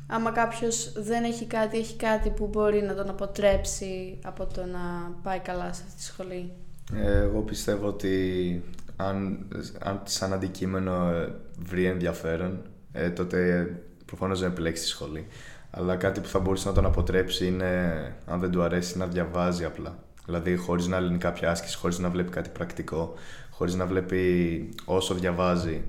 [0.08, 5.14] άμα κάποιος δεν έχει κάτι, έχει κάτι που μπορεί να τον αποτρέψει από το να
[5.22, 6.52] πάει καλά σε αυτή τη σχολή;
[6.94, 8.62] Εγώ πιστεύω ότι
[9.06, 9.46] αν,
[9.78, 13.68] αν σαν αντικείμενο ε, βρει ενδιαφέρον, ε, τότε
[14.04, 15.26] προφανώς δεν επιλέξεις τη σχολή.
[15.70, 17.94] Αλλά κάτι που θα μπορούσε να τον αποτρέψει είναι,
[18.26, 19.98] αν δεν του αρέσει, να διαβάζει απλά.
[20.26, 23.14] Δηλαδή, χωρίς να λύνει κάποια άσκηση, χωρίς να βλέπει κάτι πρακτικό,
[23.50, 25.82] χωρίς να βλέπει όσο διαβάζει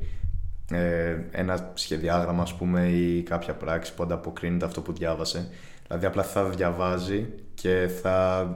[0.71, 5.50] ε, ένα σχεδιάγραμμα, ας πούμε, ή κάποια πράξη που ανταποκρίνεται αυτό που διάβασε.
[5.88, 8.47] Δηλαδή, απλά θα διαβάζει και θα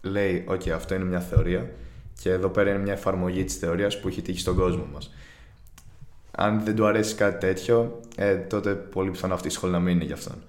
[0.00, 1.70] λέει: OK, αυτό είναι μια θεωρία
[2.22, 5.14] και εδώ πέρα είναι μια εφαρμογή της θεωρίας που έχει τύχει στον κόσμο μας.
[6.30, 9.94] Αν δεν του αρέσει κάτι τέτοιο, ε, τότε πολύ πιθανό αυτή η σχολή να μην
[9.94, 10.42] είναι για αυτόν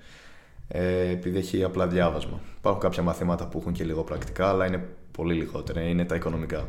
[0.71, 2.39] ε, επειδή έχει απλά διάβασμα.
[2.57, 6.67] Υπάρχουν κάποια μαθήματα που έχουν και λίγο πρακτικά, αλλά είναι πολύ λιγότερα, είναι τα οικονομικά.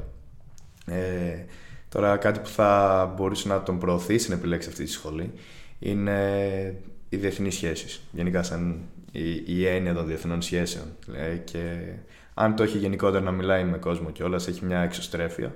[0.86, 1.44] Ε,
[1.88, 5.32] τώρα κάτι που θα μπορούσε να τον προωθήσει να επιλέξει αυτή τη σχολή
[5.78, 8.00] είναι οι διεθνείς σχέσεις.
[8.12, 8.80] Γενικά σαν
[9.12, 10.86] η, η έννοια των διεθνών σχέσεων.
[11.14, 11.92] Ε, και
[12.34, 15.54] αν το έχει γενικότερα να μιλάει με κόσμο και όλα, έχει μια εξωστρέφεια,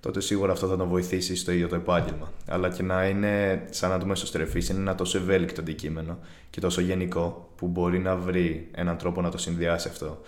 [0.00, 2.32] τότε σίγουρα αυτό θα τον βοηθήσει στο ίδιο το επάγγελμα.
[2.46, 6.18] Αλλά και να είναι σαν να το μεσοστρεφεί, είναι ένα τόσο ευέλικτο αντικείμενο
[6.50, 10.20] και τόσο γενικό που μπορεί να βρει έναν τρόπο να το συνδυάσει αυτό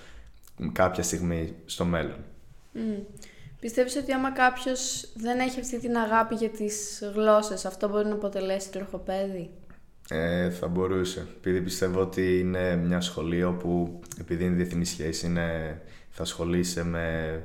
[0.72, 2.16] κάποια στιγμή στο μέλλον.
[2.74, 3.02] Mm.
[3.60, 8.14] Πιστεύεις ότι άμα κάποιος δεν έχει αυτή την αγάπη για τις γλώσσες, αυτό μπορεί να
[8.14, 9.50] αποτελέσει τροχοπέδι;
[10.12, 11.26] Ε, θα μπορούσε.
[11.36, 17.44] Επειδή πιστεύω ότι είναι μια σχολή όπου, επειδή είναι διεθνή σχέση, είναι, θα ασχολείσαι με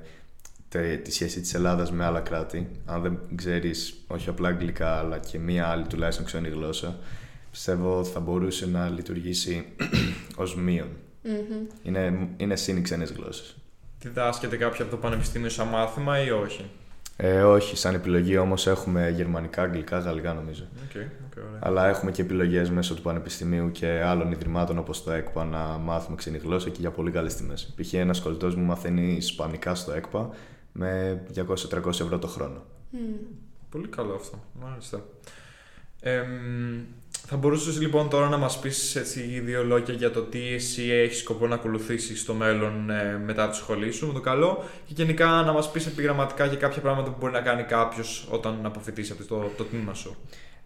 [1.04, 2.68] τη σχέση της Ελλάδας με άλλα κράτη.
[2.86, 7.00] Αν δεν ξέρεις όχι απλά αγγλικά αλλά και μία άλλη τουλάχιστον ξένη γλώσσα,
[7.52, 9.66] πιστεύω θα μπορούσε να λειτουργήσει
[10.36, 10.88] ως μειον
[11.84, 13.56] Είναι, είναι σύν ξένες γλώσσες.
[14.02, 16.66] Διδάσκεται κάποιο από το πανεπιστήμιο σαν μάθημα ή όχι;
[17.18, 20.64] Ε, όχι, σαν επιλογή όμως έχουμε γερμανικά, αγγλικά, γαλλικά νομίζω.
[20.64, 21.60] Okay, okay, ωραία.
[21.60, 26.16] Αλλά έχουμε και επιλογές μέσω του Πανεπιστημίου και άλλων ιδρυμάτων όπως το ΕΚΠΑ να μάθουμε
[26.16, 27.74] ξένη γλώσσα και για πολύ καλές τιμές.
[27.76, 27.94] Π.χ.
[27.94, 30.30] ένας κολλητός μου μαθαίνει Ισπανικά στο ΕΚΠΑ
[30.72, 32.64] με 200-300 ευρώ το χρόνο.
[33.70, 34.44] Πολύ καλό αυτό.
[34.62, 35.04] Μάλιστα.
[37.28, 41.18] Θα μπορούσες λοιπόν τώρα να μας πεις έτσι δύο λόγια για το τι εσύ έχεις
[41.18, 45.26] σκοπό να ακολουθήσεις στο μέλλον ε, μετά τη σχολή σου με το καλό και γενικά
[45.26, 49.24] να μας πεις επιγραμματικά για κάποια πράγματα που μπορεί να κάνει κάποιος όταν αποφυτίσει από
[49.24, 50.16] το, το τμήμα σου.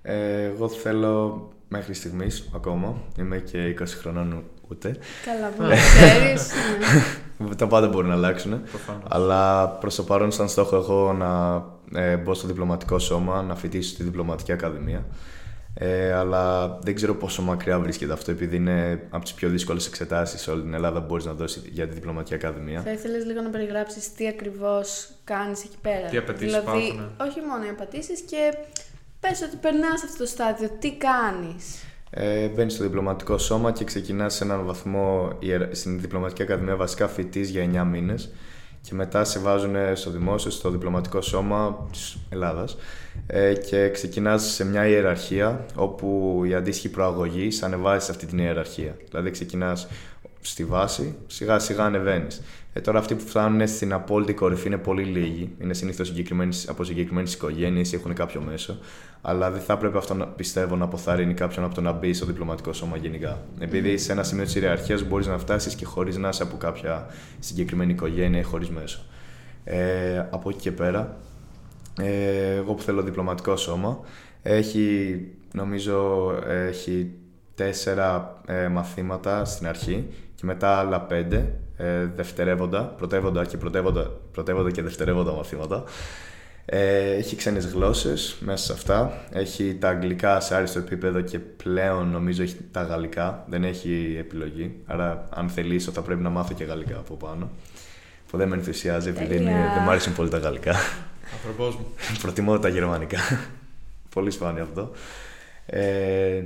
[0.01, 4.95] Ε, εγώ θέλω μέχρι στιγμής ακόμα, είμαι και 20 χρονών ούτε.
[5.25, 6.51] Καλά που ξέρεις.
[7.37, 7.55] Ναι.
[7.55, 8.61] Τα πάντα μπορεί να αλλάξουν.
[9.07, 11.63] Αλλά προς το παρόν, σαν στόχο, έχω να
[11.95, 15.05] ε, μπω στο διπλωματικό σώμα, να φοιτήσω στη διπλωματική ακαδημία.
[15.73, 20.41] Ε, αλλά δεν ξέρω πόσο μακριά βρίσκεται αυτό, επειδή είναι από τις πιο δύσκολες εξετάσεις
[20.41, 22.81] σε όλη την Ελλάδα που μπορείς να δώσεις για τη Διπλωματική Ακαδημία.
[22.81, 26.07] Θα ήθελες λίγο να περιγράψεις τι ακριβώς κάνεις εκεί πέρα.
[26.07, 28.53] Τι απαιτήσεις δηλαδή, υπάρχουν; Όχι μόνο οι απαιτήσεις και
[29.19, 30.69] πες ότι περνάς αυτό το στάδιο.
[30.79, 35.37] Τι κάνεις; Ε, Μπαίνεις στο διπλωματικό σώμα και ξεκινάς σε έναν βαθμό
[35.71, 38.29] στην Διπλωματική Ακαδημία βασικά φοιτή για 9 μήνες
[38.81, 42.77] και μετά σε βάζουν στο δημόσιο, στο διπλωματικό σώμα της Ελλάδας
[43.27, 48.37] ε, και ξεκινάς σε μια ιεραρχία όπου η αντίστοιχη προαγωγή σε ανεβάζει σε αυτή την
[48.37, 48.97] ιεραρχία.
[49.09, 49.87] Δηλαδή ξεκινάς
[50.41, 52.41] στη βάση, σιγά σιγά ανεβαίνεις.
[52.73, 55.55] Ε, τώρα αυτοί που φτάνουν στην απόλυτη κορυφή είναι πολύ λίγοι.
[55.61, 56.13] Είναι συνήθως
[56.67, 58.77] από συγκεκριμένες οικογένειες ή έχουν κάποιο μέσο.
[59.21, 62.25] Αλλά δεν θα έπρεπε αυτό να πιστεύω να αποθαρρύνει κάποιον από το να μπει στο
[62.25, 63.41] διπλωματικό σώμα γενικά.
[63.59, 67.05] Επειδή σε ένα σημείο της ιεραρχίας μπορείς να φτάσεις και χωρίς να είσαι από κάποια
[67.39, 68.99] συγκεκριμένη οικογένεια ή χωρίς μέσο.
[69.63, 71.17] Ε, από εκεί και πέρα,
[72.01, 73.99] ε, εγώ που θέλω διπλωματικό σώμα,
[74.41, 75.17] έχει,
[75.53, 77.11] νομίζω, έχει
[77.55, 80.07] τέσσερα ε, μαθήματα στην αρχή
[80.39, 85.83] και μετά άλλα πέντε ε, δευτερεύοντα, πρωτεύοντα και πρωτεύοντα, πρωτεύοντα και δευτερεύοντα μαθήματα.
[86.65, 89.23] Ε, έχει ξένες γλώσσες μέσα σε αυτά.
[89.31, 93.45] Έχει τα αγγλικά σε άριστο επίπεδο και πλέον νομίζω έχει τα γαλλικά.
[93.47, 94.75] Δεν έχει επιλογή.
[94.85, 97.49] Άρα αν θελήσω θα πρέπει να μάθω και γαλλικά από πάνω.
[98.27, 100.75] Που δεν με ενθουσιάζει επειδή είναι, δεν μου αρέσουν πολύ τα γαλλικά.
[101.33, 101.85] Ανθρωπός μου.
[102.21, 103.19] Προτιμώ τα γερμανικά.
[104.09, 104.91] πολύ σπάνιο αυτό.
[105.65, 106.43] Ε,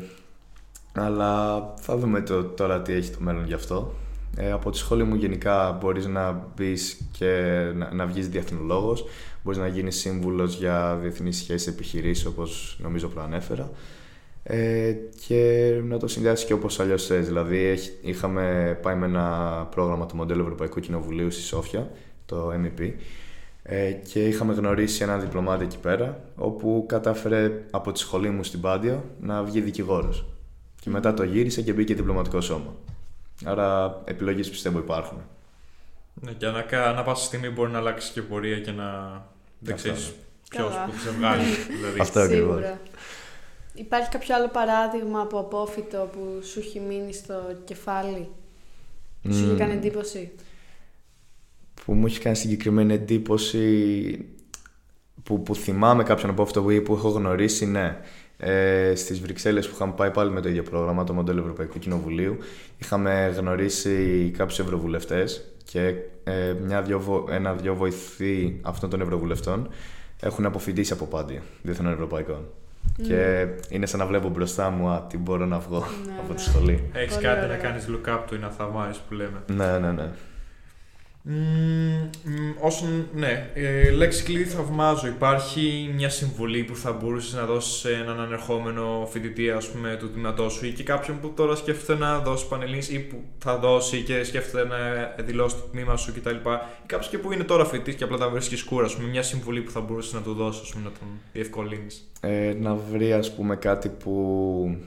[0.94, 3.94] αλλά θα δούμε το, τώρα τι έχει το μέλλον γι' αυτό.
[4.38, 9.06] Ε, από τη σχολή μου γενικά μπορείς να μπεις και να, να βγεις διεθνολόγος,
[9.44, 13.70] μπορείς να γίνεις σύμβουλος για διεθνείς σχέσεις επιχειρήσεις όπως νομίζω προανέφερα
[14.44, 14.96] ε,
[15.28, 17.26] και να το συνδυάσεις και όπως αλλιώς θες.
[17.26, 21.92] Δηλαδή είχαμε πάει με ένα πρόγραμμα του Μοντέλου Ευρωπαϊκού Κοινοβουλίου στη Σόφια,
[22.26, 22.92] το MEP,
[23.64, 28.62] ε, και είχαμε γνωρίσει έναν διπλωμάτη εκεί πέρα, όπου κατάφερε από τη σχολή μου στην
[28.62, 30.33] Πάντια να βγει δικηγόρος.
[30.84, 32.76] Και μετά το γύρισε και μπήκε διπλωματικό σώμα.
[33.46, 35.18] Άρα επιλογές πιστεύω υπάρχουν.
[36.14, 39.22] Ναι, και ανά, ανά πάσα στιγμή μπορεί να αλλάξει και πορεία και να
[39.60, 40.14] δεν ξέρεις
[40.50, 41.44] ποιος που θα σε βγάλει.
[41.76, 42.00] δηλαδή.
[42.00, 42.62] Αυτό ακριβώς.
[43.74, 48.28] Υπάρχει κάποιο άλλο παράδειγμα από απόφυτο που σου έχει μείνει στο κεφάλι,
[49.22, 49.34] που mm.
[49.34, 50.32] σου έχει κάνει εντύπωση;
[51.86, 54.26] Που μου έχει κάνει συγκεκριμένη εντύπωση
[55.24, 57.98] που, που θυμάμαι κάποιον απόφυτο που, που έχω γνωρίσει, ναι
[58.44, 62.38] ε, στις Βρυξέλλες που είχαμε πάει πάλι με το ίδιο πρόγραμμα, το μοντέλο Ευρωπαϊκού Κοινοβουλίου.
[62.78, 69.70] Είχαμε γνωρίσει κάποιους ευρωβουλευτές και ε, μια-δυο, ένα-δυο βοηθοί αυτών των ευρωβουλευτών
[70.20, 72.46] έχουν αποφοιτήσει από πάντη διεθνών ευρωπαϊκών.
[72.98, 73.02] Mm.
[73.08, 76.44] Και είναι σαν να βλέπω μπροστά μου α, τι μπορώ να βγω ναι, από τη
[76.44, 76.50] ναι.
[76.50, 76.84] σχολή.
[76.94, 77.48] Έχεις κάτι ωραία.
[77.48, 79.44] να κάνεις look up του, είναι θαυμάρι που λέμε.
[79.48, 80.10] Ναι, ναι, ναι.
[81.30, 82.10] Mm,
[82.60, 85.08] όσον, ναι, ε, λέξη κλειδί θαυμάζω.
[85.08, 90.12] Υπάρχει μια συμβουλή που θα μπορούσες να δώσεις σε έναν ανερχόμενο φοιτητή ας πούμε, του
[90.12, 94.02] τμήματό σου ή και κάποιον που τώρα σκέφτεται να δώσει πανελίνη ή που θα δώσει
[94.02, 94.78] και σκέφτεται να
[95.24, 96.36] δηλώσει το τμήμα σου κτλ.
[96.36, 98.86] Ή κάποιος και που είναι τώρα φοιτητής και απλά τα βρίσκεις σκούρα.
[98.86, 102.12] Ας πούμε, μια συμβουλή που θα μπορούσες να του δώσεις, να τον διευκολύνεις.
[102.22, 104.78] Ε, να βρει, ας πούμε, κάτι που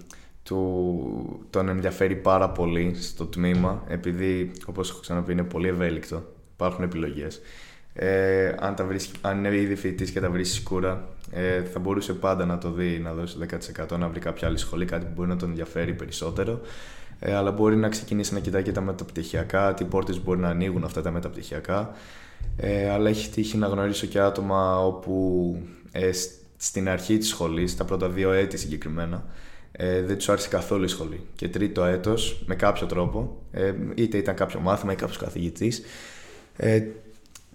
[0.46, 6.22] του, τον ενδιαφέρει πάρα πολύ στο τμήμα, επειδή, όπως έχω ξαναπεί, είναι πολύ ευέλικτο.
[6.54, 7.40] Υπάρχουν επιλογές.
[7.92, 8.86] Ε, αν, τα
[9.20, 12.98] αν είναι ήδη φοιτητής και τα βρεις σκούρα, ε, θα μπορούσε πάντα να το δει,
[12.98, 16.60] να δώσει 10% να βρει κάποια άλλη σχολή, κάτι που μπορεί να τον ενδιαφέρει περισσότερο.
[17.18, 20.84] Ε, αλλά μπορεί να ξεκινήσει να κοιτάει και τα μεταπτυχιακά, τι πόρτες μπορεί να ανοίγουν
[20.84, 21.90] αυτά τα μεταπτυχιακά.
[22.56, 25.56] Ε, αλλά έχει τύχει να γνωρίσω και άτομα όπου
[25.92, 26.10] ε,
[26.56, 29.24] στην αρχή της σχολής, τα πρώτα δύο έτη συγκεκριμένα,
[29.78, 31.26] ε, δεν τους άρεσε καθόλου η σχολή.
[31.34, 35.82] Και τρίτο έτος, με κάποιο τρόπο, ε, είτε ήταν κάποιο μάθημα ή κάποιος καθηγητής,
[36.56, 36.82] ε,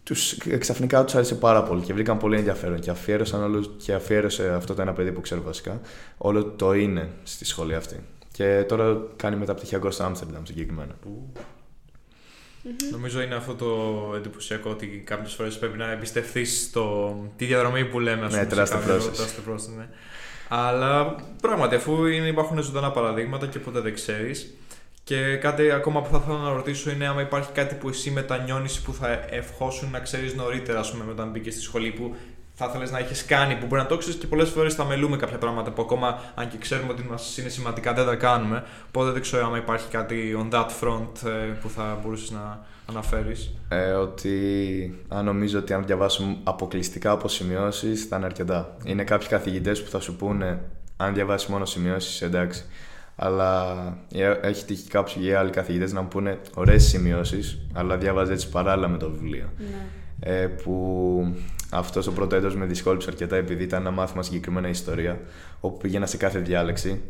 [0.03, 4.53] τους, ξαφνικά τους άρεσε πάρα πολύ και βρήκαν πολύ ενδιαφέρον και αφιέρωσαν όλο, και αφιέρωσε
[4.53, 5.81] αυτό το ένα παιδί που ξέρω βασικά
[6.17, 8.03] όλο το είναι στη σχολή αυτή.
[8.31, 10.95] Και τώρα κάνει μεταπτυχιακό στο Άμστερνταμ συγκεκριμένα.
[12.91, 16.71] Νομίζω είναι αυτό το εντυπωσιακό ότι κάποιες φορές πρέπει να εμπιστευτείς
[17.35, 18.27] τη διαδρομή που λέμε.
[18.27, 19.75] Ναι, τεράστια process.
[19.77, 19.87] Ναι.
[20.53, 24.53] Αλλά πράγματι, αφού είναι, υπάρχουν ζωντανά παραδείγματα και ποτέ δεν ξέρεις.
[25.03, 28.81] Και κάτι ακόμα που θα ήθελα να ρωτήσω είναι αν υπάρχει κάτι που εσύ μετανιώνεις
[28.81, 32.15] που θα ευχόσουν να ξέρεις νωρίτερα, ας πούμε, όταν μπήκες στη σχολή που
[32.53, 35.17] θα ήθελε να έχει κάνει, που μπορεί να το ξέρεις και πολλές φορές θα μελούμε
[35.17, 38.63] κάποια πράγματα που ακόμα αν και ξέρουμε ότι μας είναι σημαντικά δεν τα κάνουμε.
[38.87, 41.29] Οπότε δεν ξέρω αν υπάρχει κάτι on that front ε,
[41.61, 48.05] που θα μπορούσες να αναφέρεις; Ε, ότι αν νομίζω ότι αν διαβάσω αποκλειστικά από σημειώσεις
[48.05, 48.77] θα είναι αρκετά.
[48.83, 50.59] Είναι κάποιοι καθηγητές που θα σου πούνε
[50.97, 52.63] αν διαβάσεις μόνο σημειώσεις, εντάξει.
[53.15, 53.73] Αλλά
[54.13, 58.87] ε, έχει τύχει κάποιοι άλλοι καθηγητές να μου πούνε ωραίες σημειώσεις, αλλά διάβαζες έτσι παράλληλα
[58.87, 59.49] με το βιβλίο.
[59.57, 59.87] Ναι.
[60.19, 61.35] Ε, που
[61.69, 65.19] αυτός το πρώτο έτος με δυσκόλυψε αρκετά επειδή ήταν ένα μάθημα συγκεκριμένα ιστορία,
[65.59, 67.01] όπου πήγαινα σε κάθε διάλεξη.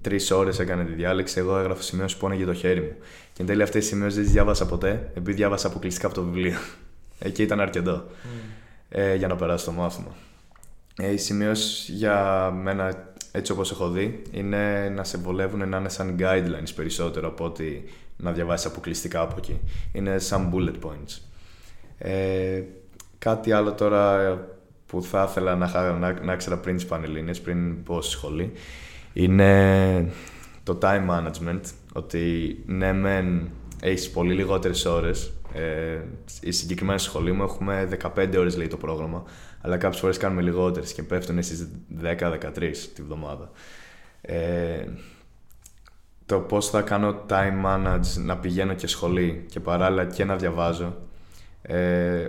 [0.00, 1.38] Τρεις ώρες έκανε τη διάλεξη.
[1.38, 2.92] Εγώ έγραφα σημειώσεις που για το χέρι μου.
[3.40, 6.22] Και εν τέλει αυτές τι σημειώσει δεν τις διάβασα ποτέ, επειδή διάβασα αποκλειστικά από το
[6.22, 6.58] βιβλίο.
[7.18, 8.26] Εκεί ήταν αρκετό mm.
[8.88, 10.14] ε, για να περάσω το μάθημα.
[10.96, 15.88] Ε, οι σημειώσει για μένα, έτσι όπως έχω δει, είναι να σε βολεύουν να είναι
[15.88, 17.84] σαν guidelines περισσότερο από ότι
[18.16, 19.60] να διαβάσεις αποκλειστικά από εκεί.
[19.92, 21.18] Είναι σαν bullet points.
[21.98, 22.62] Ε,
[23.18, 24.38] κάτι άλλο τώρα
[24.86, 28.52] που θα ήθελα να, να, να ήξερα πριν τις Πανελλήνιες, πριν πω στη σχολή,
[29.12, 30.12] είναι
[30.62, 31.60] το time management.
[31.92, 33.50] Ότι ναι, μεν
[33.80, 35.32] έχεις πολύ λιγότερες ώρες.
[35.54, 35.98] Ε,
[36.40, 39.24] η συγκεκριμένη σχολή μου έχουμε 15 ώρες λέει το πρόγραμμα,
[39.60, 41.68] αλλά κάποιες φορές κάνουμε λιγότερες και πέφτουν στι
[42.02, 43.50] 10-13 τη βδομάδα.
[44.20, 44.84] Ε,
[46.26, 50.96] το πώς θα κάνω time manage να πηγαίνω και σχολή και παράλληλα και να διαβάζω
[51.62, 52.28] ε,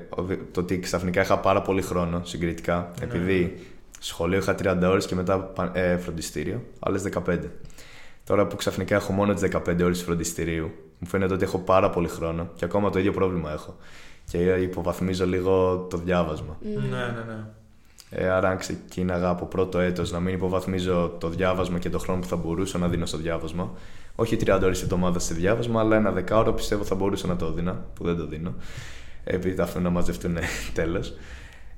[0.52, 3.06] το ότι ξαφνικά είχα πάρα πολύ χρόνο συγκριτικά, ναι.
[3.06, 3.68] επειδή
[4.00, 7.40] σχολείο είχα 30 ώρες και μετά ε, φροντιστήριο, άλλες 15.
[8.32, 12.08] Τώρα που ξαφνικά έχω μόνο τις 15 ώρες φροντιστηρίου, μου φαίνεται ότι έχω πάρα πολύ
[12.08, 13.76] χρόνο και ακόμα το ίδιο πρόβλημα έχω.
[14.30, 16.58] Και υποβαθμίζω λίγο το διάβασμα.
[16.62, 17.46] Ναι, ναι, ναι.
[18.10, 22.20] Ε, άρα αν ξεκίναγα από πρώτο έτος να μην υποβαθμίζω το διάβασμα και το χρόνο
[22.20, 23.72] που θα μπορούσα να δίνω στο διάβασμα,
[24.16, 27.52] όχι 30 ώρες τη εβδομάδα σε διάβασμα, αλλά ένα δεκάωρο πιστεύω θα μπορούσα να το
[27.52, 28.54] δίνω, που δεν το δίνω
[29.24, 30.38] επειδή τα αφήνω να μαζευτούν
[30.74, 31.14] τέλος.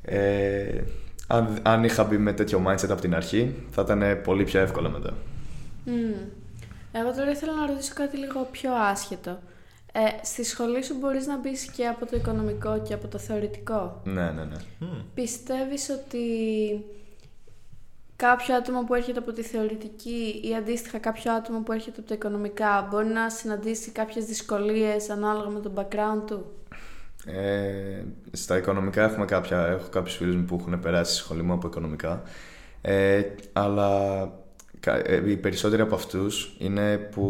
[0.01, 0.81] Ε,
[1.27, 4.89] αν, αν είχα μπει με τέτοιο mindset από την αρχή, θα ήταν πολύ πιο εύκολο
[4.89, 5.13] μετά.
[5.85, 6.41] Mm.
[6.95, 9.39] Εγώ τώρα ήθελα να ρωτήσω κάτι λίγο πιο άσχετο.
[9.95, 14.01] Ε, στη σχολή σου μπορείς να μπεις και από το οικονομικό και από το θεωρητικό;
[14.03, 14.55] Ναι, ναι, ναι.
[14.81, 15.03] Mm.
[15.13, 16.19] Πιστεύεις ότι
[18.15, 22.13] κάποιο άτομο που έρχεται από τη θεωρητική ή αντίστοιχα κάποιο άτομο που έρχεται από τα
[22.13, 26.45] οικονομικά μπορεί να συναντήσει κάποιες δυσκολίες ανάλογα με τον background του;
[27.25, 31.53] Ε, στα οικονομικά έχουμε κάποια, έχω κάποιους φίλους μου που έχουν περάσει στη σχολή μου
[31.53, 32.21] από οικονομικά.
[32.81, 33.21] Ε,
[33.53, 34.29] αλλά ε,
[35.27, 37.21] οι περισσότεροι από αυτούς είναι που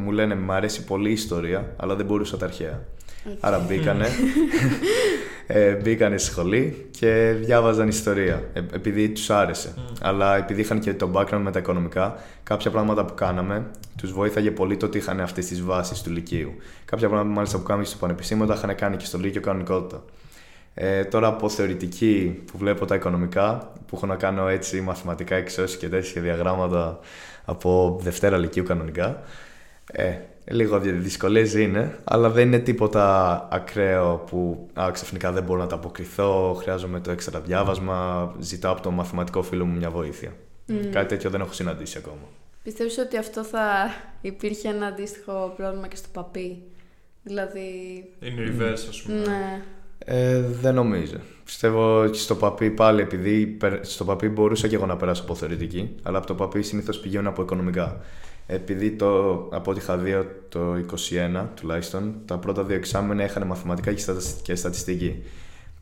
[0.00, 2.80] μου λένε «Μ' αρέσει πολύ η ιστορία, αλλά δεν μπορούσα τα αρχαία».
[3.40, 4.06] Άρα μπήκανε,
[5.46, 9.74] ε, μπήκανε στη σχολή και διάβαζαν ιστορία, ε, επειδή τους άρεσε.
[10.00, 13.66] Αλλά επειδή είχαν και το background με τα οικονομικά, κάποια πράγματα που κάναμε
[13.96, 16.54] τους βοήθαγε πολύ το ότι είχαν αυτές τις βάσεις του Λυκείου.
[16.84, 20.04] Κάποια πράγματα μάλιστα που κάναμε στο Πανεπιστήμιο τα είχαν κάνει και στο Λύκειο κανονικότητα.
[20.82, 25.76] Ε, τώρα από θεωρητική που βλέπω τα οικονομικά, που έχω να κάνω έτσι μαθηματικά εξώσεις
[25.76, 26.98] και τέτοια διαγράμματα
[27.44, 29.22] από Δευτέρα Λυκείου κανονικά,
[29.92, 30.14] ε,
[30.44, 35.74] λίγο δυσκολίε είναι, αλλά δεν είναι τίποτα ακραίο που α, ξαφνικά δεν μπορώ να τα
[35.74, 40.32] αποκριθώ, χρειάζομαι το έξτρα διάβασμα, ζητάω από το μαθηματικό φίλο μου μια βοήθεια.
[40.68, 40.72] Mm.
[40.92, 42.28] Κάτι τέτοιο δεν έχω συναντήσει ακόμα.
[42.62, 43.90] Πιστεύεις ότι αυτό θα
[44.20, 46.62] υπήρχε ένα αντίστοιχο πρόβλημα και στο παπί;
[47.22, 48.04] Δηλαδή...
[48.20, 49.18] Είναι reverse, ας πούμε.
[49.18, 49.62] Ναι.
[50.04, 51.16] Ε, δεν νομίζω.
[51.44, 55.94] Πιστεύω ότι στο παπί πάλι, επειδή στο παπί μπορούσα και εγώ να περάσω από θεωρητική,
[56.02, 58.00] αλλά από το παπί συνήθως πηγαίνω από οικονομικά.
[58.46, 60.12] Επειδή το, από ό,τι είχα δει
[60.48, 60.60] το
[61.40, 63.92] 21 τουλάχιστον, τα πρώτα δύο εξάμενα είχαν μαθηματικά
[64.42, 65.22] και στατιστική.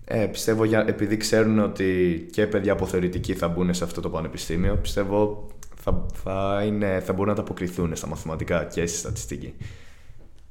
[0.04, 4.10] Ε, πιστεύω για, επειδή ξέρουν ότι και παιδιά από θεωρητική θα μπουν σε αυτό το
[4.10, 9.54] πανεπιστήμιο, πιστεύω θα, θα, είναι, θα μπορούν να τα ανταποκριθούν στα μαθηματικά και στη στατιστική.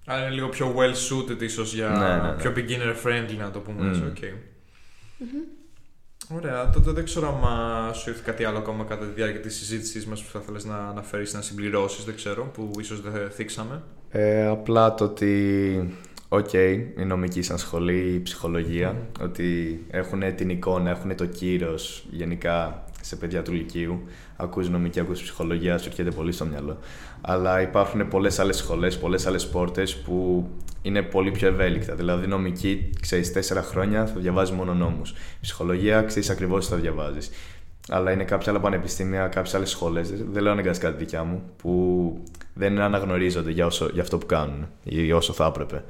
[0.09, 2.35] Άρα είναι λίγο πιο well suited ίσως για ναι, ναι, ναι.
[2.37, 4.03] πιο beginner friendly να το πούμε έτσι.
[4.15, 4.33] Okay.
[5.19, 6.35] Mm-hmm.
[6.35, 10.05] Ωραία, τότε δεν ξέρω αν σου ήρθε κάτι άλλο ακόμα κατά τη διάρκεια της συζήτησής
[10.05, 13.83] μας που θα ήθελες να αναφέρεις, να συμπληρώσεις, δεν ξέρω, που ίσως δεν θίξαμε.
[14.09, 15.97] Ε, απλά το ότι
[16.29, 19.23] OK, okay, η νομική σαν σχολή, η ψυχολογία, mm.
[19.23, 24.01] ότι έχουν την εικόνα, έχουν το κύρος γενικά σε παιδιά του Λυκείου.
[24.35, 26.77] Ακούς νομική, ακούς ψυχολογία, σου έρχεται πολύ στο μυαλό.
[27.21, 30.47] Αλλά υπάρχουν πολλές άλλες σχολές, πολλές άλλες πόρτες που
[30.81, 31.95] είναι πολύ πιο ευέλικτα.
[31.95, 35.13] Δηλαδή, νομική, ξέρεις, τέσσερα χρόνια θα διαβάζεις μόνο νόμους.
[35.41, 37.29] Ψυχολογία, ξέρεις ακριβώς τι θα διαβάζεις.
[37.89, 42.23] Αλλά είναι κάποια άλλα πανεπιστήμια, κάποιες άλλες σχολές, δεν λέω αναγκαστικά τη δικιά μου, που
[42.53, 45.83] δεν αναγνωρίζονται για, όσο, για αυτό που κάνουν ή όσο θα έπρεπε.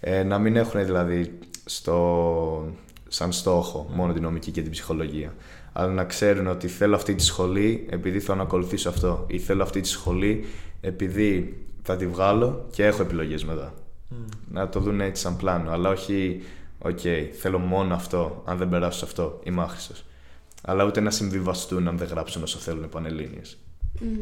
[0.00, 2.72] Ε, να μην έχουν δηλαδή στο,
[3.08, 5.34] σαν στόχο μόνο την νομική και την ψυχολογία.
[5.78, 9.24] Αλλά να ξέρουν ότι θέλω αυτή τη σχολή επειδή θέλω να ακολουθήσω αυτό.
[9.26, 10.44] Ή θέλω αυτή τη σχολή
[10.80, 13.74] επειδή θα τη βγάλω και έχω επιλογές μετά.
[14.50, 15.70] Να το δουν έτσι σαν πλάνο.
[15.70, 16.42] Αλλά όχι,
[16.78, 16.98] οκ,
[17.40, 18.42] θέλω μόνο αυτό.
[18.46, 20.04] Αν δεν περάσω σε αυτό, είμαι άχρηστος.
[20.62, 23.58] Αλλά ούτε να συμβιβαστούν αν δεν γράψουν όσο θέλουν πανελλήνιες.
[24.00, 24.16] Μμ.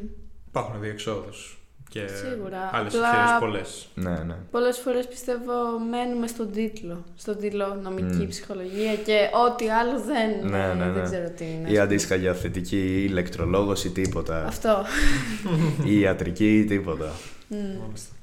[0.49, 1.33] Υπάρχουν διέξοδοι.
[1.89, 2.71] Και Σίγουρα.
[2.73, 3.89] άλλες Απλά- ευκαιρίες πολλές.
[3.95, 4.35] Ναι, ναι.
[4.51, 5.53] Πολλές φορές πιστεύω
[5.91, 7.05] μένουμε στον τίτλο.
[7.17, 8.29] Στον τίτλο νομική Μμ.
[8.29, 10.91] ψυχολογία και ό,τι άλλο δεν, Ναι, ναι, ναι.
[10.91, 11.71] δεν ξέρω τι είναι.
[11.71, 14.45] Ή αντίστοιχα για θετική ή ηλεκτρολόγος ή τίποτα.
[14.47, 14.85] Αυτό.
[15.85, 17.11] ή ιατρική ή τίποτα.
[17.49, 17.57] Μμ.
[17.57, 18.15] Μάλιστα.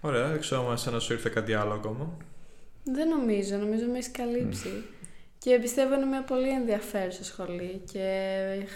[0.00, 2.10] Ωραία, δεν ξέρω αν εσένα σου ήρθε κάτι άλλο ακόμα.
[2.84, 4.68] Δεν νομίζω, νομίζω με έχει καλύψει.
[5.38, 8.04] Και πιστεύω είναι μια πολύ ενδιαφέρουσα σχολή και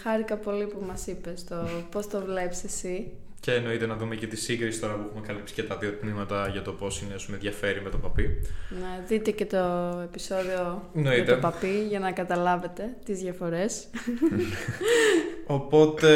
[0.02, 1.56] χάρηκα πολύ που μας είπες το
[1.90, 3.12] πώς το βλέπεις εσύ.
[3.44, 6.48] Και εννοείται να δούμε και τη σύγκριση τώρα που έχουμε καλύψει και τα δύο τμήματα
[6.52, 8.42] για το πώς είναι, σου με διαφέρει με το παπί.
[8.70, 9.57] Να δείτε και το
[10.04, 11.22] επεισόδιο Εννοείται.
[11.22, 13.87] για το παπί για να καταλάβετε τις διαφορές.
[15.46, 16.11] Οπότε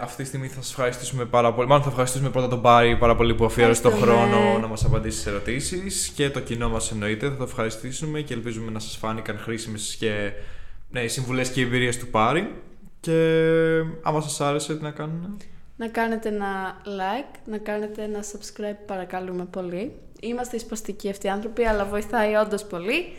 [0.00, 1.68] αυτή τη στιγμή θα σας ευχαριστήσουμε πάρα πολύ.
[1.68, 4.26] Μάλλον θα ευχαριστήσουμε πρώτα τον Πάρη πάρα πολύ που αφιέρωσε τον Ευχαριστούμε.
[4.30, 7.28] χρόνο να μας απαντήσει σε ερωτήσεις και το κοινό μας εννοείται.
[7.28, 10.32] Θα το ευχαριστήσουμε και ελπίζουμε να σας φάνηκαν χρήσιμες και
[10.90, 12.54] ναι, οι συμβουλές και οι εμπειρίες του Πάρη.
[13.00, 13.40] Και
[14.02, 15.36] άμα σας άρεσε, τι να κάνουν.
[15.80, 19.92] Να κάνετε ένα like, να κάνετε ένα subscribe παρακαλούμε πολύ.
[20.20, 23.12] Είμαστε εισπαστικοί αυτοί οι άνθρωποι, αλλά βοηθάει όντως πολύ.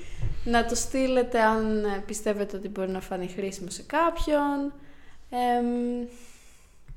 [0.44, 4.74] Να το στείλετε αν ε, πιστεύετε ότι μπορεί να φανεί χρήσιμο σε κάποιον.
[5.30, 6.08] Εμ,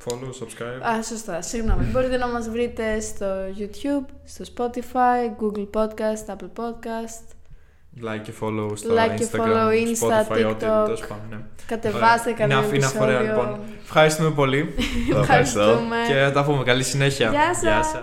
[0.04, 0.82] Follow, subscribe.
[0.82, 1.84] α, σωστά, συγγνώμη.
[1.84, 3.26] Μπορείτε να μας βρείτε στο
[3.58, 7.24] YouTube, στο Spotify, Google Podcast, Apple Podcast.
[8.02, 10.84] Like και follow στα Like και Instagram, follow Insta, Spotify, ό,τι TikTok.
[10.84, 11.36] τέλος πάντων, ναι.
[11.66, 12.32] Κατεβάστε Ωραία.
[12.38, 13.42] κανένα Είναι αφ- είναι αφορέα, επεισόδιο.
[13.42, 13.58] λοιπόν.
[13.84, 14.74] Ευχαριστούμε πολύ
[15.10, 15.60] Το ευχαριστώ.
[15.60, 15.96] Ευχαριστούμε.
[16.08, 16.62] και θα τα πούμε.
[16.64, 17.30] Καλή συνέχεια.
[17.30, 17.94] Γεια σας.